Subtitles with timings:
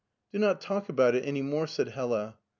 [0.33, 2.39] "Do not talk about it any more," said Hella.